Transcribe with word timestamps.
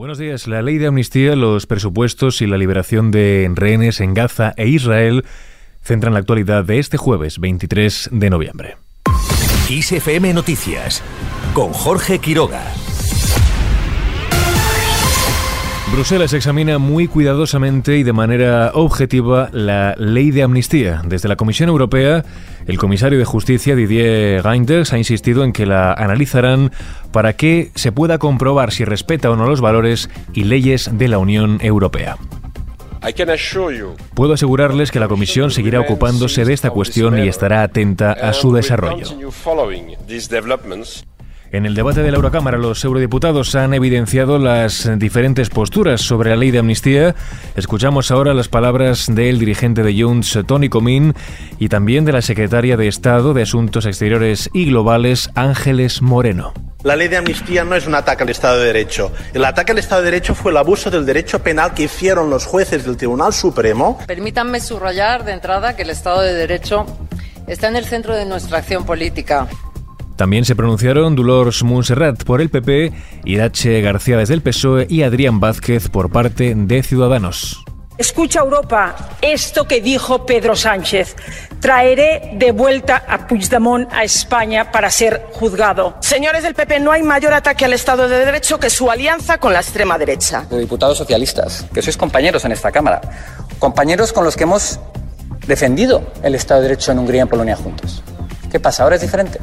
Buenos 0.00 0.16
días. 0.16 0.48
La 0.48 0.62
ley 0.62 0.78
de 0.78 0.86
amnistía, 0.86 1.36
los 1.36 1.66
presupuestos 1.66 2.40
y 2.40 2.46
la 2.46 2.56
liberación 2.56 3.10
de 3.10 3.46
rehenes 3.54 4.00
en 4.00 4.14
Gaza 4.14 4.54
e 4.56 4.66
Israel 4.66 5.26
centran 5.82 6.14
la 6.14 6.20
actualidad 6.20 6.64
de 6.64 6.78
este 6.78 6.96
jueves 6.96 7.38
23 7.38 8.08
de 8.10 8.30
noviembre. 8.30 8.76
ISFM 9.68 10.32
Noticias 10.32 11.02
con 11.52 11.74
Jorge 11.74 12.18
Quiroga. 12.18 12.62
Bruselas 15.92 16.32
examina 16.34 16.78
muy 16.78 17.08
cuidadosamente 17.08 17.98
y 17.98 18.04
de 18.04 18.12
manera 18.12 18.70
objetiva 18.74 19.50
la 19.52 19.96
ley 19.98 20.30
de 20.30 20.44
amnistía. 20.44 21.02
Desde 21.04 21.28
la 21.28 21.34
Comisión 21.34 21.68
Europea, 21.68 22.24
el 22.68 22.78
comisario 22.78 23.18
de 23.18 23.24
Justicia 23.24 23.74
Didier 23.74 24.42
Reinders 24.44 24.92
ha 24.92 24.98
insistido 24.98 25.42
en 25.42 25.52
que 25.52 25.66
la 25.66 25.92
analizarán 25.92 26.70
para 27.10 27.32
que 27.32 27.72
se 27.74 27.90
pueda 27.90 28.18
comprobar 28.18 28.70
si 28.70 28.84
respeta 28.84 29.30
o 29.30 29.36
no 29.36 29.46
los 29.46 29.60
valores 29.60 30.08
y 30.32 30.44
leyes 30.44 30.90
de 30.92 31.08
la 31.08 31.18
Unión 31.18 31.58
Europea. 31.60 32.16
Puedo 34.14 34.34
asegurarles 34.34 34.92
que 34.92 35.00
la 35.00 35.08
Comisión 35.08 35.50
seguirá 35.50 35.80
ocupándose 35.80 36.44
de 36.44 36.52
esta 36.52 36.70
cuestión 36.70 37.18
y 37.18 37.26
estará 37.26 37.62
atenta 37.62 38.12
a 38.12 38.32
su 38.32 38.52
desarrollo. 38.52 39.06
En 41.52 41.66
el 41.66 41.74
debate 41.74 42.02
de 42.02 42.12
la 42.12 42.16
Eurocámara, 42.16 42.58
los 42.58 42.84
eurodiputados 42.84 43.56
han 43.56 43.74
evidenciado 43.74 44.38
las 44.38 44.88
diferentes 45.00 45.50
posturas 45.50 46.00
sobre 46.00 46.30
la 46.30 46.36
ley 46.36 46.52
de 46.52 46.60
amnistía. 46.60 47.16
Escuchamos 47.56 48.12
ahora 48.12 48.34
las 48.34 48.46
palabras 48.46 49.06
del 49.12 49.40
dirigente 49.40 49.82
de 49.82 50.00
Junts, 50.00 50.38
Tony 50.46 50.68
Comín, 50.68 51.12
y 51.58 51.68
también 51.68 52.04
de 52.04 52.12
la 52.12 52.22
secretaria 52.22 52.76
de 52.76 52.86
Estado 52.86 53.34
de 53.34 53.42
Asuntos 53.42 53.84
Exteriores 53.84 54.48
y 54.52 54.66
Globales, 54.66 55.28
Ángeles 55.34 56.02
Moreno. 56.02 56.54
La 56.84 56.94
ley 56.94 57.08
de 57.08 57.16
amnistía 57.16 57.64
no 57.64 57.74
es 57.74 57.84
un 57.84 57.96
ataque 57.96 58.22
al 58.22 58.28
Estado 58.28 58.60
de 58.60 58.66
Derecho. 58.66 59.10
El 59.34 59.44
ataque 59.44 59.72
al 59.72 59.78
Estado 59.78 60.02
de 60.02 60.12
Derecho 60.12 60.36
fue 60.36 60.52
el 60.52 60.56
abuso 60.56 60.88
del 60.88 61.04
derecho 61.04 61.42
penal 61.42 61.74
que 61.74 61.82
hicieron 61.82 62.30
los 62.30 62.46
jueces 62.46 62.84
del 62.84 62.96
Tribunal 62.96 63.32
Supremo. 63.32 63.98
Permítanme 64.06 64.60
subrayar 64.60 65.24
de 65.24 65.32
entrada 65.32 65.74
que 65.74 65.82
el 65.82 65.90
Estado 65.90 66.22
de 66.22 66.32
Derecho 66.32 66.86
está 67.48 67.66
en 67.66 67.74
el 67.74 67.86
centro 67.86 68.14
de 68.14 68.24
nuestra 68.24 68.58
acción 68.58 68.86
política. 68.86 69.48
También 70.20 70.44
se 70.44 70.54
pronunciaron 70.54 71.16
Dolores 71.16 71.62
Montserrat 71.62 72.24
por 72.24 72.42
el 72.42 72.50
PP, 72.50 72.92
Irache 73.24 73.80
García 73.80 74.18
desde 74.18 74.34
el 74.34 74.42
PSOE 74.42 74.86
y 74.86 75.02
Adrián 75.02 75.40
Vázquez 75.40 75.88
por 75.88 76.12
parte 76.12 76.52
de 76.54 76.82
Ciudadanos. 76.82 77.64
Escucha 77.96 78.40
Europa 78.40 79.16
esto 79.22 79.66
que 79.66 79.80
dijo 79.80 80.26
Pedro 80.26 80.54
Sánchez. 80.54 81.16
Traeré 81.58 82.32
de 82.34 82.52
vuelta 82.52 83.02
a 83.08 83.26
Puigdemont 83.26 83.90
a 83.94 84.04
España 84.04 84.70
para 84.70 84.90
ser 84.90 85.24
juzgado. 85.32 85.96
Señores 86.00 86.42
del 86.42 86.54
PP, 86.54 86.80
no 86.80 86.92
hay 86.92 87.02
mayor 87.02 87.32
ataque 87.32 87.64
al 87.64 87.72
Estado 87.72 88.06
de 88.06 88.22
Derecho 88.22 88.60
que 88.60 88.68
su 88.68 88.90
alianza 88.90 89.38
con 89.38 89.54
la 89.54 89.60
extrema 89.60 89.96
derecha. 89.96 90.44
Diputados 90.50 90.98
socialistas, 90.98 91.64
que 91.72 91.80
sois 91.80 91.96
compañeros 91.96 92.44
en 92.44 92.52
esta 92.52 92.70
Cámara, 92.70 93.00
compañeros 93.58 94.12
con 94.12 94.24
los 94.24 94.36
que 94.36 94.42
hemos 94.42 94.80
defendido 95.46 96.12
el 96.22 96.34
Estado 96.34 96.60
de 96.60 96.68
Derecho 96.68 96.92
en 96.92 96.98
Hungría 96.98 97.20
y 97.20 97.22
en 97.22 97.28
Polonia 97.28 97.56
juntos. 97.56 98.02
¿Qué 98.52 98.60
pasa? 98.60 98.82
¿Ahora 98.82 98.96
es 98.96 99.00
diferente? 99.00 99.40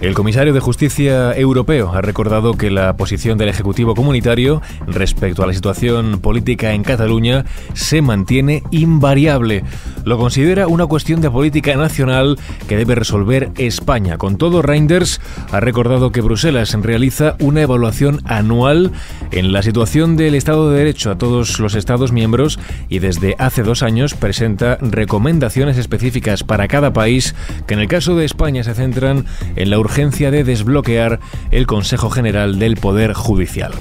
El 0.00 0.14
comisario 0.14 0.54
de 0.54 0.60
Justicia 0.60 1.36
Europeo 1.36 1.92
ha 1.92 2.00
recordado 2.00 2.54
que 2.54 2.70
la 2.70 2.96
posición 2.96 3.36
del 3.36 3.50
Ejecutivo 3.50 3.94
Comunitario 3.94 4.62
respecto 4.86 5.42
a 5.42 5.46
la 5.46 5.52
situación 5.52 6.20
política 6.20 6.72
en 6.72 6.84
Cataluña 6.84 7.44
se 7.74 8.00
mantiene 8.00 8.62
invariable. 8.70 9.62
Lo 10.06 10.16
considera 10.16 10.68
una 10.68 10.86
cuestión 10.86 11.20
de 11.20 11.30
política 11.30 11.76
nacional 11.76 12.38
que 12.66 12.78
debe 12.78 12.94
resolver 12.94 13.50
España. 13.58 14.16
Con 14.16 14.38
todo, 14.38 14.62
Reinders 14.62 15.20
ha 15.52 15.60
recordado 15.60 16.12
que 16.12 16.22
Bruselas 16.22 16.72
realiza 16.80 17.36
una 17.38 17.60
evaluación 17.60 18.22
anual 18.24 18.92
en 19.32 19.52
la 19.52 19.62
situación 19.62 20.16
del 20.16 20.34
Estado 20.34 20.70
de 20.70 20.78
Derecho 20.78 21.10
a 21.10 21.18
todos 21.18 21.60
los 21.60 21.74
Estados 21.74 22.10
miembros 22.10 22.58
y 22.88 23.00
desde 23.00 23.36
hace 23.38 23.62
dos 23.62 23.82
años 23.82 24.14
presenta 24.14 24.78
recomendaciones 24.80 25.76
específicas 25.76 26.42
para 26.42 26.68
cada 26.68 26.94
país 26.94 27.34
que 27.66 27.74
en 27.74 27.80
el 27.80 27.88
caso 27.88 28.16
de 28.16 28.24
España 28.24 28.64
se 28.64 28.72
centran 28.72 29.26
en 29.56 29.68
la 29.68 29.78
urgencia 29.78 29.89
urgencia 29.90 30.30
de 30.30 30.44
desbloquear 30.44 31.18
el 31.50 31.66
Consejo 31.66 32.10
General 32.10 32.60
del 32.60 32.76
Poder 32.76 33.12
Judicial. 33.12 33.72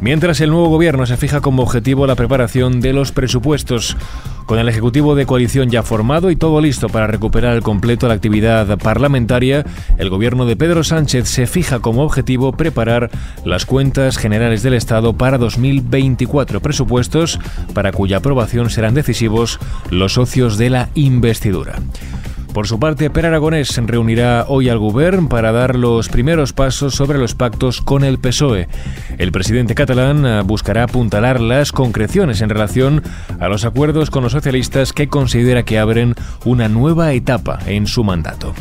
Mientras 0.00 0.40
el 0.40 0.50
nuevo 0.50 0.68
gobierno 0.68 1.06
se 1.06 1.16
fija 1.16 1.40
como 1.40 1.62
objetivo 1.62 2.08
la 2.08 2.16
preparación 2.16 2.80
de 2.80 2.92
los 2.92 3.12
presupuestos, 3.12 3.96
con 4.46 4.58
el 4.58 4.68
Ejecutivo 4.68 5.14
de 5.14 5.26
coalición 5.26 5.70
ya 5.70 5.84
formado 5.84 6.32
y 6.32 6.36
todo 6.36 6.60
listo 6.60 6.88
para 6.88 7.06
recuperar 7.06 7.52
al 7.52 7.62
completo 7.62 8.08
la 8.08 8.14
actividad 8.14 8.78
parlamentaria, 8.78 9.64
el 9.96 10.10
gobierno 10.10 10.44
de 10.44 10.56
Pedro 10.56 10.82
Sánchez 10.82 11.28
se 11.28 11.46
fija 11.46 11.78
como 11.78 12.02
objetivo 12.02 12.50
preparar 12.50 13.08
las 13.44 13.64
cuentas 13.64 14.16
generales 14.16 14.64
del 14.64 14.74
Estado 14.74 15.12
para 15.12 15.38
2024, 15.38 16.60
presupuestos 16.60 17.38
para 17.74 17.92
cuya 17.92 18.16
aprobación 18.16 18.70
serán 18.70 18.94
decisivos 18.94 19.60
los 19.90 20.14
socios 20.14 20.58
de 20.58 20.70
la 20.70 20.88
investidura. 20.96 21.76
Por 22.52 22.66
su 22.66 22.80
parte, 22.80 23.10
Per 23.10 23.26
Aragonés 23.26 23.76
reunirá 23.86 24.46
hoy 24.48 24.68
al 24.68 24.78
Govern 24.78 25.28
para 25.28 25.52
dar 25.52 25.76
los 25.76 26.08
primeros 26.08 26.52
pasos 26.52 26.94
sobre 26.94 27.18
los 27.18 27.34
pactos 27.34 27.80
con 27.80 28.04
el 28.04 28.18
PSOE. 28.18 28.68
El 29.18 29.32
presidente 29.32 29.74
catalán 29.74 30.24
ah, 30.26 30.42
buscará 30.42 30.84
apuntalar 30.84 31.40
las 31.40 31.72
concreciones 31.72 32.40
en 32.40 32.48
relación 32.48 33.02
a 33.38 33.48
los 33.48 33.64
acuerdos 33.64 34.10
con 34.10 34.22
los 34.22 34.32
socialistas 34.32 34.92
que 34.92 35.08
considera 35.08 35.62
que 35.62 35.78
abren 35.78 36.14
una 36.44 36.68
nueva 36.68 37.12
etapa 37.12 37.58
en 37.66 37.86
su 37.86 38.02
mandato. 38.02 38.54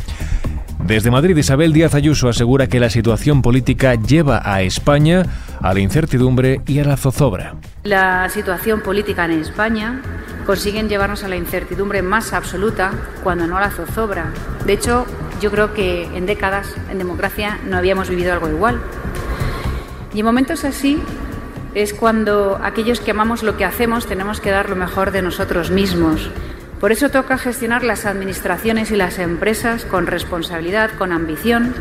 Desde 0.87 1.11
Madrid, 1.11 1.35
Isabel 1.35 1.73
Díaz 1.73 1.95
Ayuso 1.95 2.29
asegura 2.29 2.67
que 2.67 2.79
la 2.79 2.89
situación 2.89 3.41
política 3.41 3.95
lleva 3.95 4.41
a 4.41 4.61
España 4.61 5.25
a 5.61 5.73
la 5.73 5.81
incertidumbre 5.81 6.61
y 6.65 6.79
a 6.79 6.85
la 6.85 6.95
zozobra. 6.95 7.55
La 7.83 8.29
situación 8.29 8.79
política 8.79 9.25
en 9.25 9.31
España 9.31 10.01
consiguen 10.45 10.87
llevarnos 10.87 11.25
a 11.25 11.27
la 11.27 11.35
incertidumbre 11.35 12.01
más 12.01 12.31
absoluta 12.31 12.93
cuando 13.21 13.47
no 13.47 13.57
a 13.57 13.61
la 13.61 13.69
zozobra. 13.69 14.31
De 14.65 14.71
hecho, 14.71 15.05
yo 15.41 15.51
creo 15.51 15.73
que 15.73 16.05
en 16.15 16.25
décadas 16.25 16.73
en 16.89 16.99
democracia 16.99 17.59
no 17.67 17.75
habíamos 17.75 18.09
vivido 18.09 18.31
algo 18.31 18.47
igual. 18.47 18.79
Y 20.13 20.21
en 20.21 20.25
momentos 20.25 20.63
así 20.63 21.01
es 21.73 21.93
cuando 21.93 22.61
aquellos 22.63 23.01
que 23.01 23.11
amamos 23.11 23.43
lo 23.43 23.57
que 23.57 23.65
hacemos 23.65 24.05
tenemos 24.05 24.39
que 24.39 24.51
dar 24.51 24.69
lo 24.69 24.77
mejor 24.77 25.11
de 25.11 25.21
nosotros 25.21 25.69
mismos. 25.69 26.31
Por 26.79 26.91
eso 26.91 27.09
toca 27.09 27.39
gestionar 27.39 27.83
las 27.83 28.05
administraciones 28.05 28.91
y 28.91 28.95
las 28.95 29.17
empresas 29.17 29.83
con 29.83 30.05
responsabilidad, 30.05 30.91
con 30.91 31.11
ambición, 31.11 31.73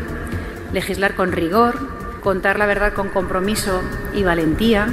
legislar 0.73 1.13
con 1.13 1.31
rigor, 1.31 1.75
contar 2.21 2.57
la 2.57 2.65
verdad 2.65 2.93
con 2.93 3.09
compromiso 3.09 3.81
y 4.15 4.23
valentía, 4.23 4.87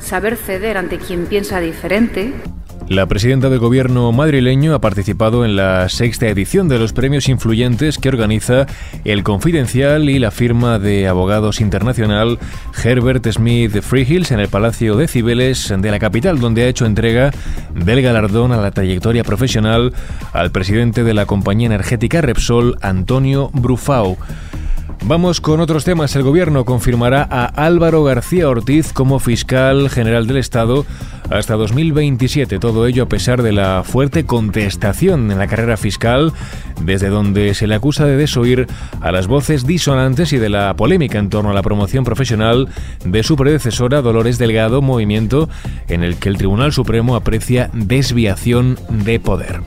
saber 0.00 0.36
ceder 0.36 0.78
ante 0.78 0.98
quien 0.98 1.26
piensa 1.26 1.58
diferente 1.58 2.34
la 2.94 3.06
presidenta 3.06 3.48
del 3.48 3.58
gobierno 3.58 4.12
madrileño 4.12 4.74
ha 4.74 4.80
participado 4.80 5.46
en 5.46 5.56
la 5.56 5.88
sexta 5.88 6.28
edición 6.28 6.68
de 6.68 6.78
los 6.78 6.92
premios 6.92 7.28
influyentes 7.28 7.96
que 7.96 8.10
organiza 8.10 8.66
el 9.04 9.22
Confidencial 9.22 10.10
y 10.10 10.18
la 10.18 10.30
firma 10.30 10.78
de 10.78 11.08
abogados 11.08 11.62
internacional 11.62 12.38
Herbert 12.84 13.26
Smith 13.32 13.80
Freehills 13.80 14.30
en 14.30 14.40
el 14.40 14.48
Palacio 14.48 14.96
de 14.96 15.08
Cibeles 15.08 15.72
de 15.74 15.90
la 15.90 15.98
capital, 15.98 16.38
donde 16.38 16.64
ha 16.64 16.68
hecho 16.68 16.84
entrega 16.84 17.30
del 17.74 18.02
galardón 18.02 18.52
a 18.52 18.58
la 18.58 18.72
trayectoria 18.72 19.24
profesional 19.24 19.94
al 20.34 20.50
presidente 20.50 21.02
de 21.02 21.14
la 21.14 21.24
compañía 21.24 21.66
energética 21.66 22.20
Repsol, 22.20 22.76
Antonio 22.82 23.48
Brufau. 23.54 24.18
Vamos 25.04 25.40
con 25.40 25.60
otros 25.60 25.84
temas. 25.84 26.14
El 26.14 26.22
gobierno 26.22 26.64
confirmará 26.64 27.26
a 27.28 27.44
Álvaro 27.44 28.04
García 28.04 28.48
Ortiz 28.48 28.92
como 28.92 29.18
fiscal 29.18 29.90
general 29.90 30.28
del 30.28 30.36
Estado 30.36 30.86
hasta 31.28 31.54
2027. 31.54 32.60
Todo 32.60 32.86
ello 32.86 33.02
a 33.02 33.08
pesar 33.08 33.42
de 33.42 33.52
la 33.52 33.82
fuerte 33.84 34.26
contestación 34.26 35.30
en 35.32 35.38
la 35.38 35.48
carrera 35.48 35.76
fiscal, 35.76 36.32
desde 36.82 37.08
donde 37.08 37.54
se 37.54 37.66
le 37.66 37.74
acusa 37.74 38.06
de 38.06 38.16
desoír 38.16 38.68
a 39.00 39.10
las 39.10 39.26
voces 39.26 39.66
disonantes 39.66 40.32
y 40.32 40.38
de 40.38 40.48
la 40.48 40.74
polémica 40.74 41.18
en 41.18 41.30
torno 41.30 41.50
a 41.50 41.54
la 41.54 41.62
promoción 41.62 42.04
profesional 42.04 42.68
de 43.04 43.22
su 43.24 43.36
predecesora 43.36 44.02
Dolores 44.02 44.38
Delgado, 44.38 44.82
movimiento 44.82 45.48
en 45.88 46.04
el 46.04 46.16
que 46.16 46.28
el 46.28 46.38
Tribunal 46.38 46.72
Supremo 46.72 47.16
aprecia 47.16 47.70
desviación 47.72 48.78
de 48.88 49.18
poder. 49.18 49.62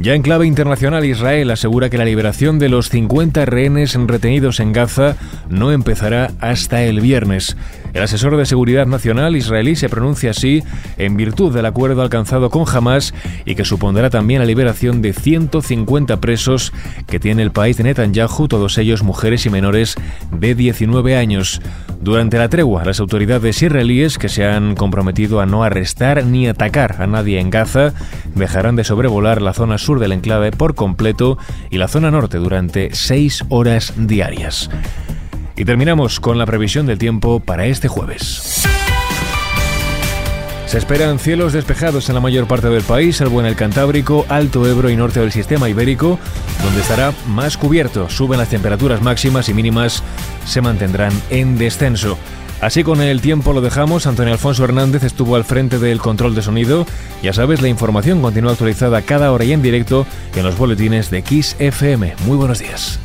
Ya 0.00 0.14
en 0.14 0.22
clave 0.22 0.46
internacional, 0.46 1.04
Israel 1.04 1.50
asegura 1.50 1.90
que 1.90 1.98
la 1.98 2.04
liberación 2.04 2.60
de 2.60 2.68
los 2.68 2.88
50 2.88 3.44
rehenes 3.46 3.94
retenidos 3.94 4.60
en 4.60 4.72
Gaza 4.72 5.16
no 5.48 5.72
empezará 5.72 6.30
hasta 6.40 6.84
el 6.84 7.00
viernes. 7.00 7.56
El 7.92 8.02
asesor 8.02 8.36
de 8.36 8.46
seguridad 8.46 8.86
nacional 8.86 9.36
israelí 9.36 9.76
se 9.76 9.88
pronuncia 9.88 10.30
así 10.30 10.62
en 10.98 11.16
virtud 11.16 11.54
del 11.54 11.66
acuerdo 11.66 12.02
alcanzado 12.02 12.50
con 12.50 12.64
Hamas 12.68 13.14
y 13.44 13.54
que 13.54 13.64
supondrá 13.64 14.10
también 14.10 14.40
la 14.40 14.46
liberación 14.46 15.02
de 15.02 15.12
150 15.12 16.20
presos 16.20 16.72
que 17.06 17.18
tiene 17.18 17.42
el 17.42 17.50
país 17.50 17.76
de 17.76 17.84
Netanyahu, 17.84 18.48
todos 18.48 18.78
ellos 18.78 19.02
mujeres 19.02 19.46
y 19.46 19.50
menores 19.50 19.96
de 20.30 20.54
19 20.54 21.16
años. 21.16 21.60
Durante 22.00 22.38
la 22.38 22.48
tregua, 22.48 22.84
las 22.84 23.00
autoridades 23.00 23.60
israelíes, 23.60 24.18
que 24.18 24.28
se 24.28 24.44
han 24.44 24.76
comprometido 24.76 25.40
a 25.40 25.46
no 25.46 25.64
arrestar 25.64 26.24
ni 26.24 26.46
atacar 26.46 27.02
a 27.02 27.06
nadie 27.06 27.40
en 27.40 27.50
Gaza, 27.50 27.92
dejarán 28.34 28.76
de 28.76 28.84
sobrevolar 28.84 29.42
la 29.42 29.52
zona 29.52 29.78
sur 29.78 29.98
del 29.98 30.12
enclave 30.12 30.52
por 30.52 30.74
completo 30.74 31.38
y 31.70 31.78
la 31.78 31.88
zona 31.88 32.10
norte 32.10 32.38
durante 32.38 32.94
seis 32.94 33.44
horas 33.48 33.94
diarias. 33.96 34.70
Y 35.58 35.64
terminamos 35.64 36.20
con 36.20 36.38
la 36.38 36.46
previsión 36.46 36.86
del 36.86 36.98
tiempo 36.98 37.40
para 37.40 37.66
este 37.66 37.88
jueves. 37.88 38.62
Se 40.66 40.78
esperan 40.78 41.18
cielos 41.18 41.52
despejados 41.52 42.08
en 42.08 42.14
la 42.14 42.20
mayor 42.20 42.46
parte 42.46 42.68
del 42.68 42.84
país, 42.84 43.16
salvo 43.16 43.40
en 43.40 43.46
el 43.46 43.56
Cantábrico, 43.56 44.24
Alto 44.28 44.68
Ebro 44.68 44.88
y 44.88 44.94
norte 44.94 45.18
del 45.18 45.32
sistema 45.32 45.68
ibérico, 45.68 46.20
donde 46.62 46.80
estará 46.80 47.12
más 47.26 47.56
cubierto. 47.56 48.08
Suben 48.08 48.38
las 48.38 48.50
temperaturas 48.50 49.02
máximas 49.02 49.48
y 49.48 49.54
mínimas 49.54 50.04
se 50.46 50.60
mantendrán 50.60 51.12
en 51.28 51.58
descenso. 51.58 52.16
Así 52.60 52.84
con 52.84 53.00
el 53.00 53.20
tiempo 53.20 53.52
lo 53.52 53.60
dejamos. 53.60 54.06
Antonio 54.06 54.34
Alfonso 54.34 54.62
Hernández 54.62 55.02
estuvo 55.02 55.34
al 55.34 55.44
frente 55.44 55.80
del 55.80 55.98
control 55.98 56.36
de 56.36 56.42
sonido. 56.42 56.86
Ya 57.20 57.32
sabes, 57.32 57.62
la 57.62 57.68
información 57.68 58.22
continúa 58.22 58.52
actualizada 58.52 59.02
cada 59.02 59.32
hora 59.32 59.44
y 59.44 59.52
en 59.52 59.62
directo 59.62 60.06
en 60.36 60.44
los 60.44 60.56
boletines 60.56 61.10
de 61.10 61.22
Kiss 61.22 61.56
FM. 61.58 62.14
Muy 62.26 62.36
buenos 62.36 62.60
días. 62.60 63.00